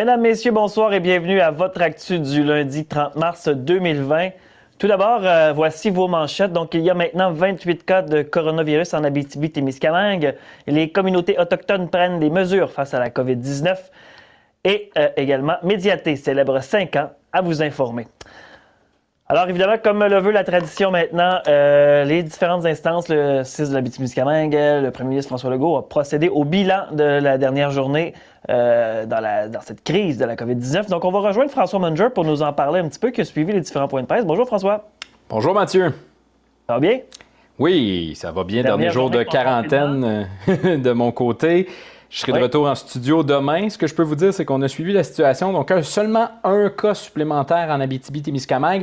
[0.00, 4.30] Mesdames, Messieurs, bonsoir et bienvenue à votre actu du lundi 30 mars 2020.
[4.78, 6.54] Tout d'abord, euh, voici vos manchettes.
[6.54, 10.36] Donc, il y a maintenant 28 cas de coronavirus en Abitibi-Témiscamingue.
[10.66, 13.76] Les communautés autochtones prennent des mesures face à la COVID-19.
[14.64, 18.06] Et euh, également, Médiaté célèbre 5 ans à vous informer.
[19.30, 23.76] Alors, évidemment, comme le veut la tradition maintenant, euh, les différentes instances, le 6 de
[23.76, 28.12] la Témiscamingue, le premier ministre François Legault a procédé au bilan de la dernière journée
[28.48, 30.88] euh, dans, la, dans, cette crise de la COVID-19.
[30.88, 33.24] Donc, on va rejoindre François Munger pour nous en parler un petit peu, qui a
[33.24, 34.26] suivi les différents points de presse.
[34.26, 34.90] Bonjour, François.
[35.28, 35.94] Bonjour, Mathieu.
[36.66, 36.98] Ça va bien?
[37.56, 38.64] Oui, ça va bien.
[38.64, 41.68] Dernier jour de quarantaine euh, de mon côté.
[42.08, 43.70] Je serai de retour en studio demain.
[43.70, 45.52] Ce que je peux vous dire, c'est qu'on a suivi la situation.
[45.52, 48.82] Donc, seulement un cas supplémentaire en Abitibi-Témiscamingue.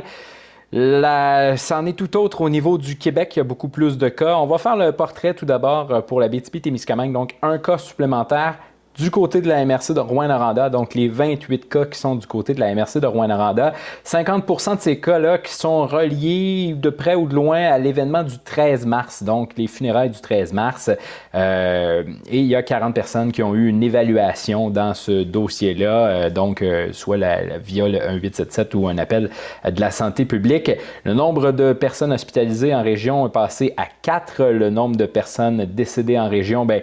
[0.72, 3.34] C'en est tout autre au niveau du Québec.
[3.36, 4.36] Il y a beaucoup plus de cas.
[4.36, 7.12] On va faire le portrait tout d'abord euh, pour la BTB-Témiscamingue.
[7.12, 8.58] Donc, un cas supplémentaire
[8.98, 12.52] du côté de la MRC de Rouen-Noranda, donc les 28 cas qui sont du côté
[12.52, 13.72] de la MRC de Rouen-Noranda.
[14.04, 18.38] 50% de ces cas-là qui sont reliés de près ou de loin à l'événement du
[18.38, 20.90] 13 mars, donc les funérailles du 13 mars.
[21.34, 26.06] Euh, et il y a 40 personnes qui ont eu une évaluation dans ce dossier-là,
[26.06, 29.30] euh, donc euh, soit la, via le 1877 ou un appel
[29.64, 30.72] de la santé publique.
[31.04, 34.44] Le nombre de personnes hospitalisées en région est passé à 4.
[34.46, 36.82] Le nombre de personnes décédées en région, ben,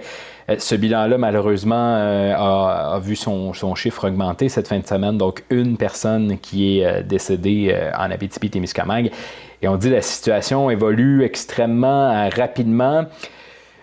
[0.58, 5.18] ce bilan-là, malheureusement, euh, a, vu son, chiffre augmenter cette fin de semaine.
[5.18, 9.12] Donc, une personne qui est euh, décédée en Abitibi-Témiscamingue.
[9.62, 13.06] Et on dit la situation évolue extrêmement rapidement.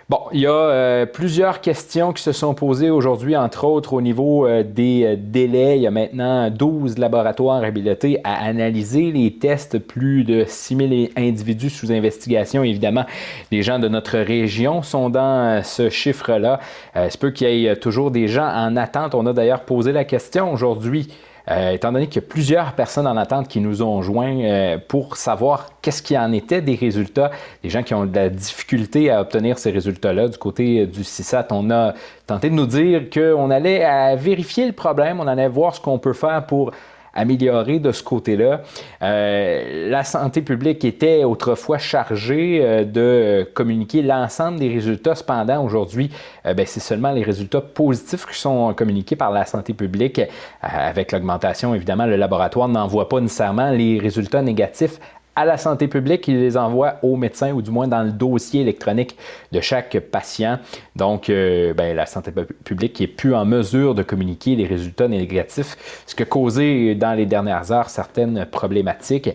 [0.09, 4.03] Bon, il y a euh, plusieurs questions qui se sont posées aujourd'hui, entre autres au
[4.03, 5.79] niveau euh, des euh, délais.
[5.79, 11.71] Il y a maintenant 12 laboratoires habilités à analyser les tests, plus de 6000 individus
[11.71, 12.65] sous investigation.
[12.65, 13.07] Évidemment,
[13.53, 16.59] les gens de notre région sont dans ce chiffre-là.
[16.97, 19.15] Il peut qu'il y ait toujours des gens en attente.
[19.15, 21.09] On a d'ailleurs posé la question aujourd'hui
[21.51, 24.79] euh, étant donné qu'il y a plusieurs personnes en attente qui nous ont joints euh,
[24.87, 27.31] pour savoir qu'est-ce qui en était des résultats,
[27.63, 30.29] des gens qui ont de la difficulté à obtenir ces résultats-là.
[30.29, 31.95] Du côté du CISAT, on a
[32.27, 36.13] tenté de nous dire qu'on allait vérifier le problème, on allait voir ce qu'on peut
[36.13, 36.73] faire pour
[37.15, 38.63] améliorer de ce côté-là.
[39.03, 45.15] Euh, la santé publique était autrefois chargée euh, de communiquer l'ensemble des résultats.
[45.15, 46.11] Cependant, aujourd'hui,
[46.47, 50.21] euh, ben, c'est seulement les résultats positifs qui sont communiqués par la santé publique.
[50.61, 54.99] avec l'augmentation, évidemment, le laboratoire n'envoie pas nécessairement les résultats négatifs
[55.35, 58.61] à la santé publique, il les envoie aux médecins ou du moins dans le dossier
[58.61, 59.17] électronique
[59.51, 60.59] de chaque patient.
[60.95, 62.33] Donc, euh, ben, la santé
[62.65, 67.15] publique n'est plus en mesure de communiquer les résultats négatifs, ce qui a causé dans
[67.15, 69.31] les dernières heures certaines problématiques.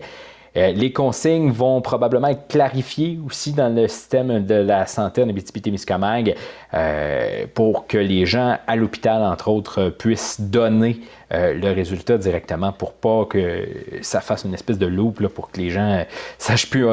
[0.56, 5.28] Euh, les consignes vont probablement être clarifiées aussi dans le système de la santé en
[5.28, 6.34] Abitibi-Témiscamingue
[6.74, 11.00] euh, pour que les gens à l'hôpital, entre autres, puissent donner
[11.32, 13.68] euh, le résultat directement pour pas que
[14.00, 16.04] ça fasse une espèce de loop pour que les gens
[16.38, 16.86] sachent plus,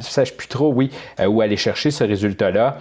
[0.00, 0.90] sachent plus trop, oui,
[1.26, 2.78] où aller chercher ce résultat-là.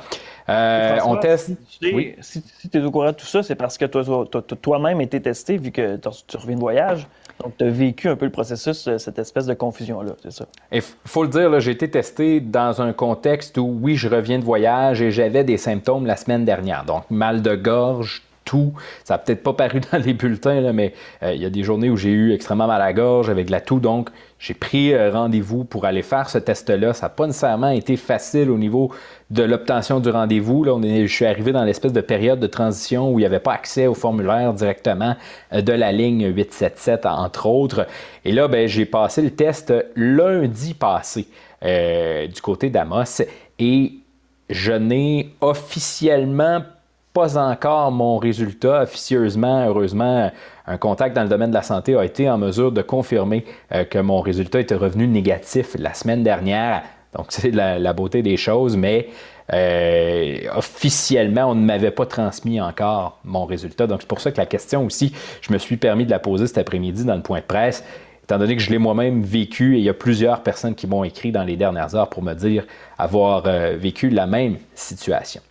[1.05, 1.51] on teste.
[1.69, 2.41] Si
[2.71, 5.97] tu es, au courant de tout ça, c'est parce que toi-même été testé, vu que
[6.27, 7.07] tu reviens de voyage.
[7.43, 10.45] Donc, tu as vécu un peu le processus, euh, cette espèce de confusion-là, c'est ça?
[10.71, 14.43] Il faut le dire, j'ai été testé dans un contexte où, oui, je reviens de
[14.43, 16.83] voyage et j'avais des symptômes la semaine dernière.
[16.85, 18.23] Donc, mal de gorge,
[19.03, 20.93] Ça n'a peut-être pas paru dans les bulletins, mais
[21.23, 23.47] euh, il y a des journées où j'ai eu extrêmement mal à la gorge avec
[23.47, 23.79] de la toux.
[23.79, 24.09] Donc,
[24.39, 26.93] j'ai pris euh, rendez-vous pour aller faire ce test-là.
[26.93, 28.91] Ça n'a pas nécessairement été facile au niveau
[29.29, 30.63] de l'obtention du rendez-vous.
[30.63, 33.53] Là, je suis arrivé dans l'espèce de période de transition où il n'y avait pas
[33.53, 35.15] accès au formulaire directement
[35.53, 37.87] euh, de la ligne 877, entre autres.
[38.25, 41.27] Et là, ben, j'ai passé le test lundi passé
[41.63, 43.23] du côté d'Amos
[43.57, 43.93] et
[44.49, 46.61] je n'ai officiellement
[47.25, 49.65] encore mon résultat officieusement.
[49.67, 50.31] Heureusement,
[50.67, 53.83] un contact dans le domaine de la santé a été en mesure de confirmer euh,
[53.85, 56.83] que mon résultat était revenu négatif la semaine dernière.
[57.15, 59.07] Donc, c'est la, beauté des choses, mais
[59.53, 63.87] euh, officiellement, on ne m'avait pas transmis encore mon résultat.
[63.87, 66.47] Donc, c'est pour ça que la question aussi, je me suis permis de la poser
[66.47, 67.83] cet après-midi dans le point de presse,
[68.23, 71.03] étant donné que je l'ai moi-même vécu et il y a plusieurs personnes qui m'ont
[71.03, 72.65] écrit dans les dernières heures pour me dire
[72.97, 75.41] avoir euh, vécu la même situation.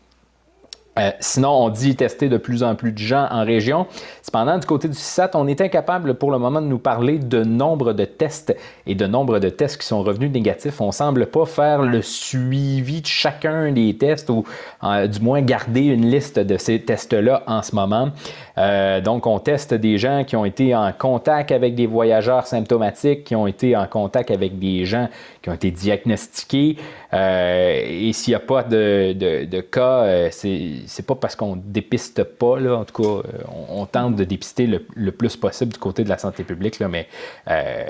[0.98, 3.87] Euh, sinon, on dit tester de plus en plus de gens en région.
[4.22, 7.44] Cependant, du côté du CISAT, on est incapable pour le moment de nous parler de
[7.44, 8.56] nombre de tests
[8.87, 10.81] et de nombre de tests qui sont revenus négatifs.
[10.81, 14.44] On semble pas faire le suivi de chacun des tests ou
[14.84, 18.10] euh, du moins garder une liste de ces tests-là en ce moment.
[18.56, 23.25] Euh, donc, on teste des gens qui ont été en contact avec des voyageurs symptomatiques,
[23.25, 25.08] qui ont été en contact avec des gens
[25.42, 26.76] qui ont été diagnostiqués.
[27.12, 32.59] et s'il n'y a pas de, de cas, c'est c'est pas parce qu'on dépiste pas,
[32.59, 36.09] là, en tout cas, euh, on, tente de dépister le, plus possible du côté de
[36.09, 37.09] la santé publique, là, mais
[37.49, 37.85] euh,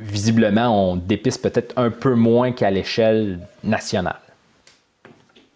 [0.00, 4.20] visiblement, on dépiste peut-être un peu moins qu'à l'échelle nationale.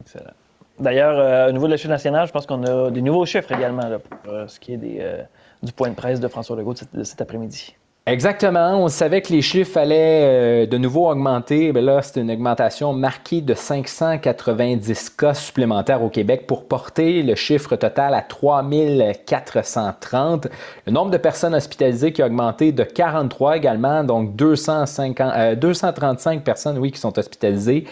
[0.00, 0.32] Excellent.
[0.78, 4.32] D'ailleurs, au niveau de l'échelle nationale, je pense qu'on a des nouveaux chiffres également pour
[4.46, 5.26] ce qui est
[5.60, 7.74] du point de presse de François Legault cet après-midi.
[8.08, 8.82] Exactement.
[8.82, 11.72] On savait que les chiffres allaient euh, de nouveau augmenter.
[11.72, 17.76] Là, c'est une augmentation marquée de 590 cas supplémentaires au Québec pour porter le chiffre
[17.76, 20.48] total à 3430.
[20.86, 26.40] Le nombre de personnes hospitalisées qui a augmenté de 43 également, donc 250, 235 euh,
[26.40, 27.84] personnes, oui, qui sont hospitalisées.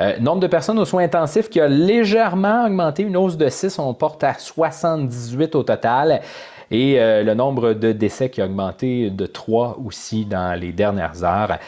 [0.00, 3.78] Euh, nombre de personnes aux soins intensifs qui a légèrement augmenté, une hausse de 6,
[3.80, 6.22] on porte à 78 au total.
[6.70, 11.24] Et euh, le nombre de décès qui a augmenté de 3 aussi dans les dernières
[11.24, 11.58] heures.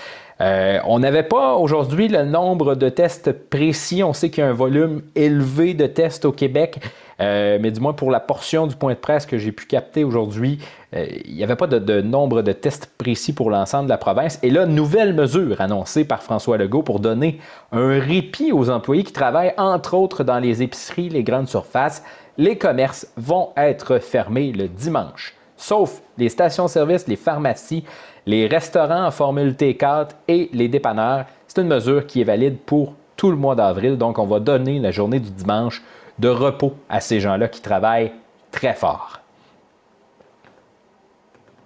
[0.40, 4.02] Euh, on n'avait pas aujourd'hui le nombre de tests précis.
[4.02, 6.80] On sait qu'il y a un volume élevé de tests au Québec,
[7.20, 10.02] euh, mais du moins pour la portion du point de presse que j'ai pu capter
[10.02, 10.58] aujourd'hui,
[10.92, 14.40] il n'y avait pas de, de, nombre de tests précis pour l'ensemble de la province.
[14.42, 17.38] Et là, nouvelle mesure annoncée par François Legault pour donner
[17.70, 22.02] un répit aux employés qui travaillent entre autres dans les épiceries, les grandes surfaces
[22.40, 27.84] les commerces vont être fermés le dimanche, sauf les stations-service, les pharmacies,
[28.24, 31.26] les restaurants en formule T4 et les dépanneurs.
[31.46, 34.78] C'est une mesure qui est valide pour tout le mois d'avril, donc on va donner
[34.78, 35.82] la journée du dimanche
[36.18, 38.12] de repos à ces gens-là qui travaillent
[38.50, 39.20] très fort.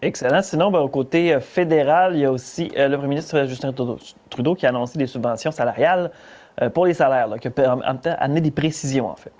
[0.03, 0.43] Excellent.
[0.43, 3.73] Sinon, ben, au côté euh, fédéral, il y a aussi euh, le premier ministre Justin
[4.29, 6.11] Trudeau qui a annoncé des subventions salariales
[6.61, 7.79] euh, pour les salaires, qui a
[8.19, 9.33] amené des précisions en fait.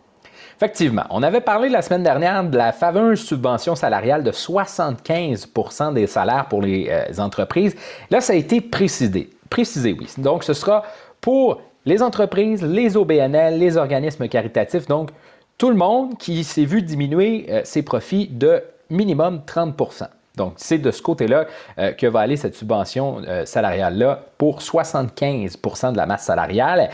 [0.57, 6.07] Effectivement, on avait parlé la semaine dernière de la fameuse subvention salariale de 75% des
[6.07, 7.75] salaires pour les euh, entreprises.
[8.11, 9.31] Là, ça a été précisé.
[9.51, 10.07] Précisé, oui.
[10.19, 10.85] Donc, ce sera
[11.21, 15.11] pour les entreprises, les OBNL, les organismes caritatifs, donc
[15.59, 20.79] tout le monde qui s'est vu diminuer euh, ses profits de minimum 30% donc, c'est
[20.79, 21.47] de ce côté-là
[21.79, 26.91] euh, que va aller cette subvention salariale-là pour 75% de la masse salariale.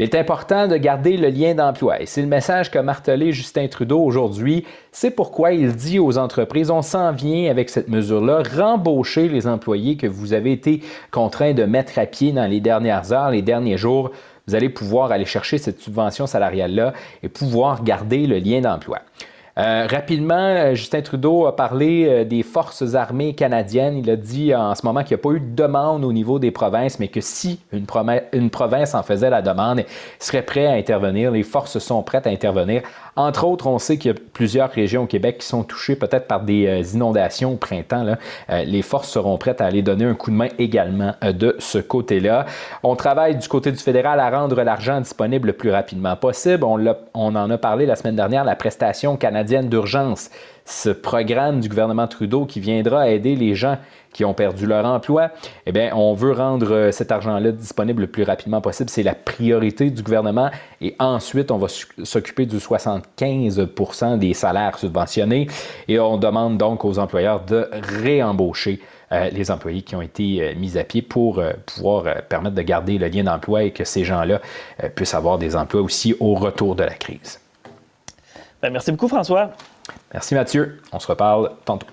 [0.00, 3.68] Il est important de garder le lien d'emploi et c'est le message qu'a martelé Justin
[3.68, 4.64] Trudeau aujourd'hui.
[4.92, 9.98] C'est pourquoi il dit aux entreprises, on s'en vient avec cette mesure-là, rembaucher les employés
[9.98, 10.80] que vous avez été
[11.10, 14.10] contraints de mettre à pied dans les dernières heures, les derniers jours.
[14.46, 19.00] Vous allez pouvoir aller chercher cette subvention salariale-là et pouvoir garder le lien d'emploi.
[19.60, 23.98] Euh, rapidement, euh, Justin Trudeau a parlé euh, des forces armées canadiennes.
[23.98, 26.38] Il a dit en ce moment qu'il n'y a pas eu de demande au niveau
[26.38, 27.84] des provinces, mais que si une,
[28.50, 29.84] province en faisait la demande, il
[30.18, 31.30] serait prêt à intervenir.
[31.30, 32.82] Les forces sont prêtes à intervenir.
[33.16, 36.26] Entre autres, on sait qu'il y a plusieurs régions au Québec qui sont touchées peut-être
[36.26, 38.16] par des inondations au printemps.
[38.48, 42.46] les forces seront prêtes à aller donner un coup de main également de ce côté-là.
[42.82, 46.64] On travaille du côté du fédéral à rendre l'argent disponible le plus rapidement possible.
[46.64, 46.78] On,
[47.12, 49.16] on en a parlé la semaine dernière, la prestation
[49.50, 50.30] d'urgence,
[50.64, 53.76] ce programme du gouvernement Trudeau qui viendra aider les gens
[54.12, 55.30] qui ont perdu leur emploi,
[55.66, 58.90] eh bien, on veut rendre euh, cet argent-là disponible le plus rapidement possible.
[58.90, 60.50] C'est la priorité du gouvernement.
[60.80, 65.46] Et ensuite, on va s'occuper du 75% des salaires subventionnés.
[65.86, 68.80] Et on demande donc aux employeurs de réembaucher
[69.12, 72.98] euh, les employés qui ont été euh, mis à pied pour pouvoir permettre de garder
[72.98, 74.40] le lien d'emploi et que ces gens-là
[74.94, 77.40] puissent avoir des emplois aussi au retour de la crise.
[78.62, 79.50] Ben, merci beaucoup, François.
[80.12, 80.80] Merci, Mathieu.
[80.92, 81.86] On se reparle tantôt.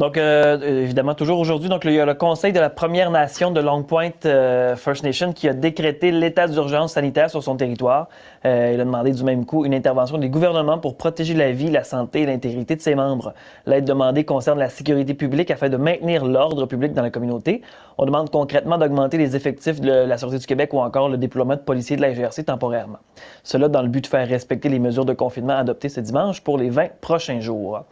[0.00, 3.50] Donc, euh, évidemment, toujours aujourd'hui, donc, il y a le Conseil de la Première Nation
[3.50, 8.08] de Long Point euh, First Nation qui a décrété l'état d'urgence sanitaire sur son territoire.
[8.46, 11.70] Euh, il a demandé du même coup une intervention des gouvernements pour protéger la vie,
[11.70, 13.34] la santé et l'intégrité de ses membres.
[13.66, 17.60] L'aide demandée concerne la sécurité publique afin de maintenir l'ordre public dans la communauté.
[17.98, 21.56] On demande concrètement d'augmenter les effectifs de la Sûreté du Québec ou encore le déploiement
[21.56, 23.00] de policiers de la GRC temporairement.
[23.42, 26.56] Cela dans le but de faire respecter les mesures de confinement adoptées ce dimanche pour
[26.56, 27.82] les 20 prochains jours.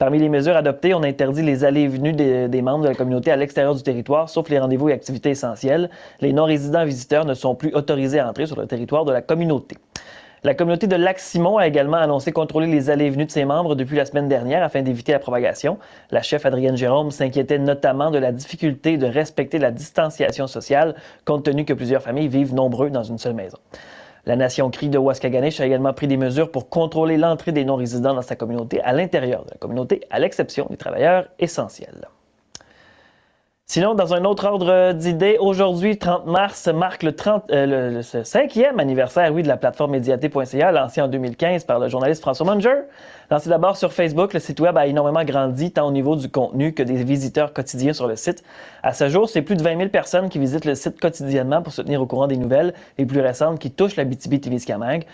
[0.00, 3.30] Parmi les mesures adoptées, on interdit les allées et venues des, membres de la communauté
[3.32, 5.90] à l'extérieur du territoire, sauf les rendez-vous et activités essentielles.
[6.22, 9.76] Les non-résidents visiteurs ne sont plus autorisés à entrer sur le territoire de la communauté.
[10.42, 13.74] La communauté de Lac-Simon a également annoncé contrôler les allées et venues de ses membres
[13.74, 15.76] depuis la semaine dernière afin d'éviter la propagation.
[16.10, 20.94] La chef Adrienne Jérôme s'inquiétait notamment de la difficulté de respecter la distanciation sociale
[21.26, 23.58] compte tenu que plusieurs familles vivent nombreux dans une seule maison.
[24.26, 28.14] La Nation Cri de Waskaganish a également pris des mesures pour contrôler l'entrée des non-résidents
[28.14, 32.08] dans sa communauté à l'intérieur de la communauté, à l'exception des travailleurs essentiels.
[33.72, 39.32] Sinon, dans un autre ordre d'idées, aujourd'hui, 30 mars, marque le, 30, euh, 5e anniversaire
[39.32, 42.74] oui, de la plateforme médiaté.ca, lancée en 2015 par le journaliste François Munger.
[43.30, 46.74] Lancé d'abord sur Facebook, le site web a énormément grandi, tant au niveau du contenu
[46.74, 48.42] que des visiteurs quotidiens sur le site.
[48.82, 51.72] À ce jour, c'est plus de 20 000 personnes qui visitent le site quotidiennement pour
[51.72, 55.04] se tenir au courant des nouvelles les plus récentes qui touchent la BTB-Témiscamingue.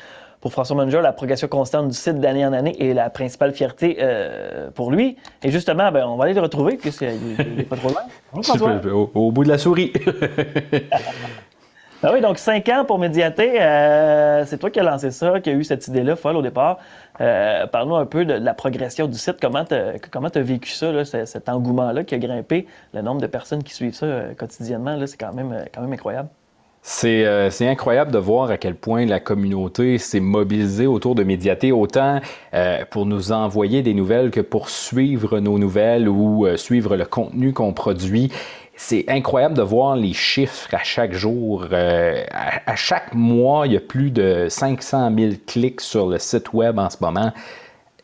[0.47, 3.97] Pour François Munger, la progression constante du site d'année en année est la principale fierté
[3.99, 5.17] euh, pour lui.
[5.43, 8.03] Et justement, ben, on va aller le retrouver puisqu'il n'est pas trop loin.
[9.13, 9.93] au, bout de la souris.
[12.01, 13.61] ben oui, donc cinq ans pour Médiaté.
[13.61, 16.79] Euh, c'est toi qui as lancé ça, qui a eu cette idée-là folle au départ.
[17.21, 19.39] Euh, Parle-nous un peu de, la progression du site.
[19.41, 23.75] Comment tu as, vécu ça, cet engouement-là qui a grimpé, le nombre de personnes qui
[23.75, 24.07] suivent ça
[24.39, 26.29] quotidiennement, c'est quand même, quand même incroyable.
[27.05, 31.73] Euh, c'est incroyable de voir à quel point la communauté s'est mobilisée autour de Médiaté,
[31.73, 32.21] autant
[32.55, 37.05] euh, pour nous envoyer des nouvelles que pour suivre nos nouvelles ou euh, suivre le
[37.05, 38.31] contenu qu'on produit.
[38.77, 41.67] C'est incroyable de voir les chiffres à chaque jour.
[41.73, 46.79] À, chaque mois, il y a plus de 500 000 clics sur le site web
[46.79, 47.33] en ce moment.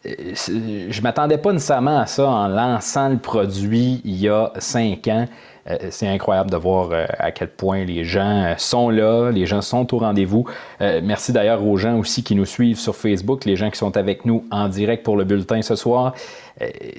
[0.05, 5.27] Je m'attendais pas nécessairement à ça en lançant le produit il y a cinq ans.
[5.71, 9.47] Euh, c'est incroyable de voir euh, à quel point les gens euh, sont là, les
[9.47, 10.45] gens sont au rendez-vous.
[10.81, 14.25] merci d'ailleurs aux gens aussi qui nous suivent sur Facebook, les gens qui sont avec
[14.25, 16.15] nous en direct pour le bulletin ce soir.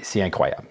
[0.01, 0.63] c'est incroyable.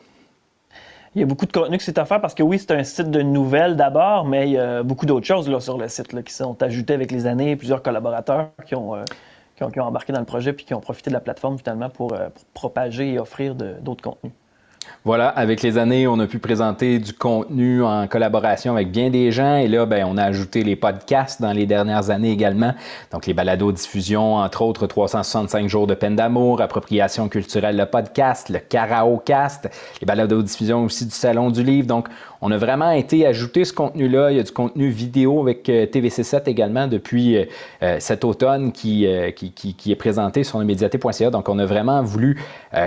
[1.14, 3.10] Il y a beaucoup de contenu qui s'est offert parce que oui, c'est un site
[3.10, 6.32] de nouvelles d'abord, mais il y a beaucoup d'autres choses là, sur le site qui
[6.32, 7.54] sont ajoutées avec les années.
[7.56, 8.94] Plusieurs collaborateurs qui ont,
[9.56, 12.16] qui ont, embarqué dans le projet puis qui ont profité de la plateforme finalement pour
[12.54, 14.32] propager et offrir d'autres contenus.
[15.04, 19.32] Voilà, avec les années, on a pu présenter du contenu en collaboration avec bien des
[19.32, 19.56] gens.
[19.56, 22.72] Et là, ben, on a ajouté les podcasts dans les dernières années également.
[23.10, 28.60] Donc, les balados-diffusions, entre autres, 365 jours de peine d'amour, appropriation culturelle, le podcast, le
[28.60, 29.68] karaokast,
[30.00, 31.88] les balados-diffusions aussi du Salon du Livre.
[31.88, 32.08] Donc,
[32.44, 34.32] on a vraiment été ajouter ce contenu-là.
[34.32, 37.44] Il y a du contenu vidéo avec euh, TVC7 également depuis euh,
[37.84, 41.30] euh, cet automne qui, est présenté sur médiaté.ca.
[41.30, 42.42] Donc, on a vraiment voulu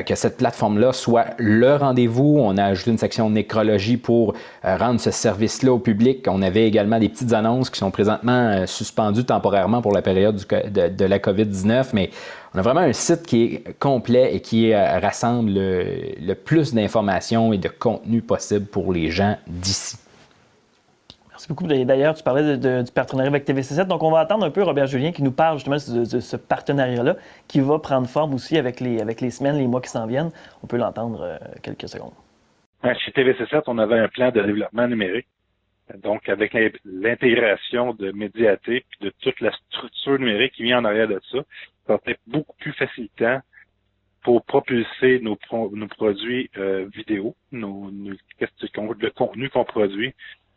[0.06, 2.38] que cette plateforme-là soit le rendez-vous.
[2.40, 4.34] On a ajouté une section nécrologie pour
[4.64, 6.26] rendre ce service-là au public.
[6.28, 10.88] On avait également des petites annonces qui sont présentement suspendues temporairement pour la période de,
[10.88, 12.10] de la COVID-19, mais
[12.56, 17.52] on a vraiment un site qui est complet et qui euh, rassemble le, plus d'informations
[17.52, 19.98] et de contenu possible pour les gens d'ici.
[21.30, 21.68] Merci beaucoup.
[21.68, 23.88] D'ailleurs, tu parlais du partenariat avec TVC7.
[23.88, 27.18] Donc, on va attendre un peu Robert Julien qui nous parle justement de, ce partenariat-là
[27.50, 30.32] qui va prendre forme aussi avec les, avec les semaines, les mois qui s'en viennent.
[30.64, 32.14] On peut l'entendre euh, quelques secondes.
[32.84, 35.28] Chez TVC7, on avait un plan de développement numérique.
[36.02, 41.10] Donc, avec l'intégration de Médiaté et de toute la structure numérique qui vient en arrière
[41.10, 41.40] de ça,
[41.88, 43.42] ça va être beaucoup plus facilitant
[44.24, 45.36] pour propulser nos,
[45.88, 50.16] produits euh, vidéo, nos, nos, le contenu qu'on produit,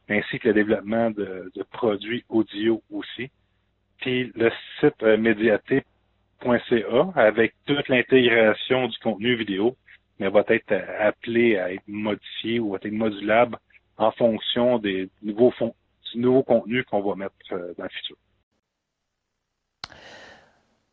[0.09, 3.31] ainsi que le développement de, de produits audio aussi.
[3.99, 5.19] Puis le site euh,
[7.15, 9.77] avec toute l'intégration du contenu vidéo,
[10.19, 13.59] mais va être appelé à être modifié ou à être modulable
[13.99, 15.53] en fonction des nouveaux,
[16.13, 18.17] du nouveau contenu qu'on va mettre euh, dans le futur.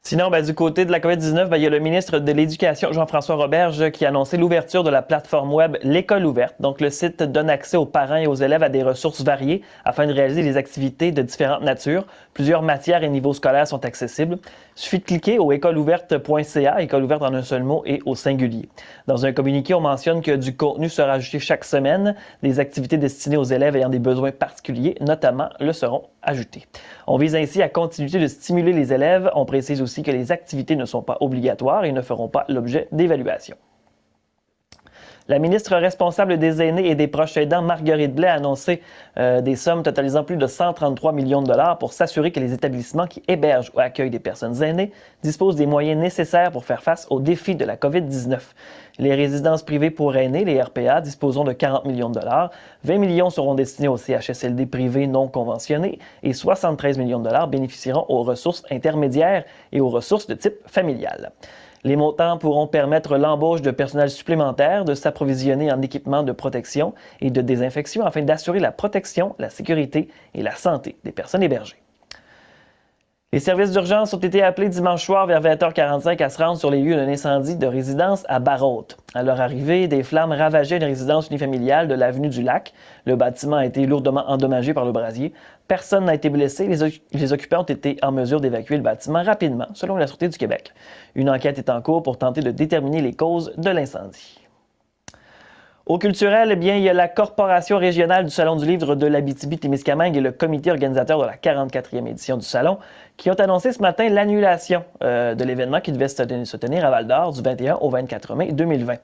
[0.08, 2.94] Sinon, ben, du côté de la COVID-19, ben, il y a le ministre de l'Éducation,
[2.94, 6.54] Jean-François Roberge, qui a annoncé l'ouverture de la plateforme web L'école ouverte.
[6.60, 10.06] Donc, le site donne accès aux parents et aux élèves à des ressources variées afin
[10.06, 12.06] de réaliser des activités de différentes natures.
[12.36, 14.38] Plusieurs matières et niveaux scolaires sont accessibles.
[14.78, 18.70] Il suffit de cliquer au écoleouverte.ca, école ouverte en un seul mot et au singulier.
[19.08, 22.14] Dans un communiqué, on mentionne que du contenu sera ajouté chaque semaine.
[22.44, 26.04] Des activités destinées aux élèves ayant des besoins particuliers, notamment, le seront
[27.08, 29.30] On vise ainsi à continuer de stimuler les élèves.
[29.36, 32.88] On précise aussi que les activités ne sont pas obligatoires et ne feront pas l'objet
[32.92, 33.56] d'évaluation.
[35.28, 38.84] La ministre responsable des aînés et des proches aidants, Marguerite Blais, a annoncé
[39.18, 43.08] euh, des sommes totalisant plus de 133 millions de dollars pour s'assurer que les établissements
[43.08, 44.92] qui hébergent ou accueillent des personnes aînées
[45.24, 48.38] disposent des moyens nécessaires pour faire face aux défis de la COVID-19.
[49.00, 52.52] Les résidences privées pour aînés, les RPA, disposeront de 40 millions de dollars.
[52.84, 58.06] 20 millions seront destinés aux CHSLD privés non conventionnés et 73 millions de dollars bénéficieront
[58.10, 61.32] aux ressources intermédiaires et aux ressources de type familial.
[61.86, 67.30] Les montants pourront permettre l'embauche de personnel supplémentaire, de s'approvisionner en équipements de protection et
[67.30, 71.85] de désinfection afin d'assurer la protection, la sécurité et la santé des personnes hébergées.
[73.36, 76.82] Les services d'urgence ont été appelés dimanche soir vers 20h45 à se rendre sur les
[76.82, 78.96] lieux d'un incendie de résidence à Barraute.
[79.14, 82.72] À leur arrivée, des flammes ravageaient une résidence unifamiliale de l'avenue du Lac.
[83.06, 85.34] Le bâtiment a été lourdement endommagé par le brasier.
[85.68, 86.66] Personne n'a été blessé.
[86.66, 90.38] Les, les, occupants ont été en mesure d'évacuer le bâtiment rapidement, selon la Sûreté du
[90.38, 90.72] Québec.
[91.14, 94.45] Une enquête est en cours pour tenter de déterminer les causes de l'incendie.
[95.88, 99.06] Au culturel, eh bien, il y a la Corporation régionale du Salon du livre de
[99.06, 102.80] l'Abitibi-Témiscamingue et le comité organisateur de la 44e édition du Salon
[103.18, 107.34] qui ont annoncé ce matin l'annulation euh, de l'événement qui devait se tenir à Val-d'Or
[107.34, 108.96] du 21 au 24 mai 2020.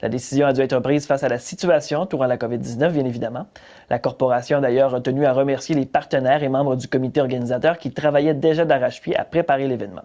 [0.00, 3.46] La décision a dû être prise face à la situation entourant la COVID-19, bien évidemment.
[3.90, 7.92] La corporation a d'ailleurs tenu à remercier les partenaires et membres du comité organisateur qui
[7.92, 10.04] travaillaient déjà d'arrache-pied à préparer l'événement.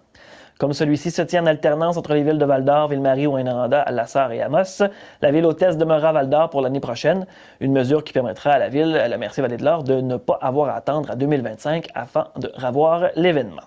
[0.58, 4.40] Comme celui-ci se tient en alternance entre les villes de Val-d'Or, Ville-Marie, Ouinaranda, Lassar et
[4.40, 4.82] Amos,
[5.20, 7.26] la ville hôtesse demeurera Val-d'Or pour l'année prochaine,
[7.60, 10.70] une mesure qui permettra à la ville, la Merci-Vallée de l'Or, de ne pas avoir
[10.70, 13.62] à attendre à 2025 afin de revoir l'événement.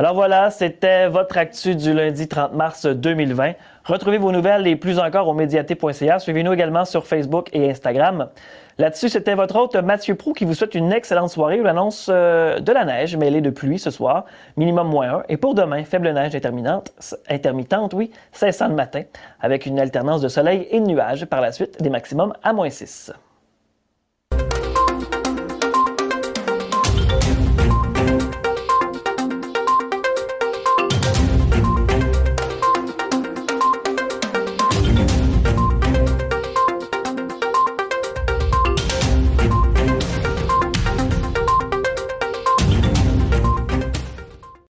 [0.00, 3.52] Alors voilà, c'était votre actu du lundi 30 mars 2020.
[3.84, 6.18] Retrouvez vos nouvelles et plus encore au médiaté.ca.
[6.18, 8.30] Suivez-nous également sur Facebook et Instagram.
[8.78, 12.72] Là-dessus, c'était votre hôte Mathieu Prou qui vous souhaite une excellente soirée l'annonce euh, de
[12.72, 14.24] la neige mêlée de pluie ce soir,
[14.56, 15.22] minimum moins 1.
[15.28, 16.94] Et pour demain, faible neige intermittente,
[17.28, 19.02] intermittente oui, cessant le matin,
[19.38, 22.70] avec une alternance de soleil et de nuages par la suite, des maximums à moins
[22.70, 23.12] 6.